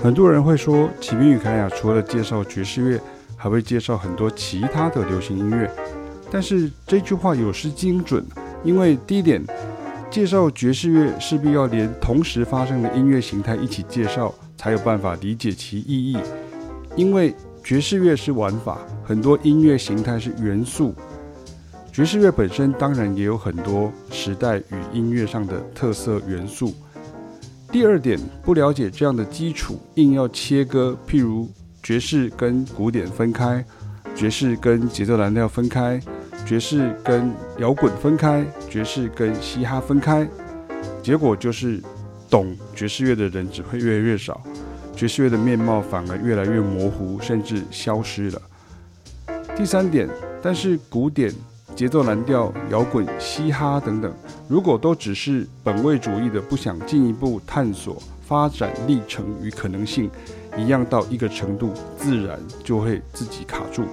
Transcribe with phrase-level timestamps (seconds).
[0.00, 3.00] 很多人会说，启明与凯雅除了介绍爵士乐，
[3.36, 5.68] 还会介绍很多其他的流行音乐。
[6.30, 8.24] 但是这句话有失精准，
[8.62, 9.44] 因为第一点，
[10.08, 16.18] 介绍爵士乐势必要连同时发生的音乐形态一起介绍，才有办法理解其意义。
[16.94, 17.34] 因为
[17.64, 20.94] 爵士乐是玩法，很多音乐形态是元素。
[21.92, 26.72] 爵士乐本身当然也有很多时代与音乐上的特色元素。
[27.70, 31.50] 第二点，不了解这样的基础，硬要切割，譬如
[31.82, 33.62] 爵士跟古典分开，
[34.16, 36.00] 爵士跟节奏蓝调分开，
[36.46, 40.26] 爵士跟摇滚分开，爵士跟嘻哈分开，
[41.02, 41.78] 结果就是
[42.30, 44.42] 懂爵士乐的人只会越来越少，
[44.96, 48.40] 爵士乐的面貌反而越来越模糊，甚至消失了。
[49.54, 50.08] 第三点，
[50.42, 51.30] 但是古典。
[51.78, 54.12] 节奏蓝调、摇滚、嘻哈等等，
[54.48, 60.10] 如果都只是本位主义的，不想进一步探索发展历程与可能性，
[60.56, 63.84] 一样到一个程度，自然就会自己卡住。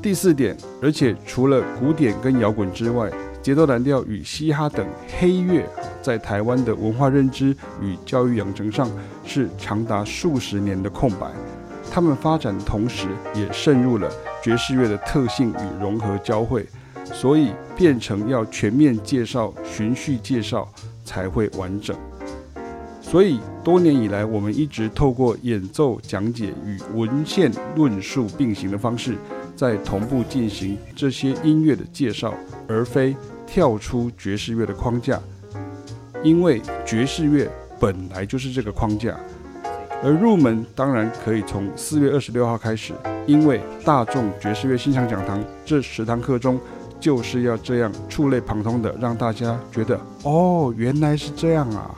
[0.00, 3.10] 第四点，而且除了古典跟摇滚之外，
[3.42, 4.86] 节奏蓝调与嘻哈等
[5.18, 5.62] 黑乐，
[6.00, 8.90] 在台湾的文化认知与教育养成上，
[9.26, 11.26] 是长达数十年的空白。
[11.90, 14.10] 他们发展的同时，也渗入了
[14.42, 16.66] 爵士乐的特性与融合交汇。
[17.12, 20.68] 所以变成要全面介绍、循序介绍
[21.04, 21.96] 才会完整。
[23.00, 29.16] 所以多年以来，我们一直透过演奏讲解与文献论述并行的方式，
[29.56, 32.34] 在同步进行这些音乐的介绍，
[32.68, 35.18] 而非跳出爵士乐的框架。
[36.22, 39.18] 因为爵士乐本来就是这个框架，
[40.02, 42.92] 而入门当然可以从四月二十六号开始，
[43.26, 46.60] 因为大众爵士乐欣赏讲堂这十堂课中。
[47.00, 51.94] 就是要这样触类旁通的，让大家觉得哦，原来是这样啊。